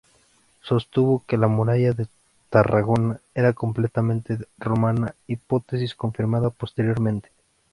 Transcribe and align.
Sostuvo 0.61 1.23
que 1.27 1.37
la 1.37 1.47
muralla 1.47 1.91
de 1.93 2.07
Tarragona 2.49 3.21
era 3.35 3.53
completamente 3.53 4.39
romana, 4.57 5.13
hipótesis 5.27 5.93
confirmada 5.93 6.49
posteriormente. 6.49 7.29